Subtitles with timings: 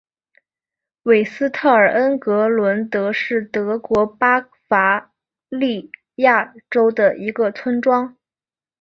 [1.03, 5.13] 韦斯特尔恩格伦德是德国巴伐
[5.47, 8.17] 利亚州的一个村庄。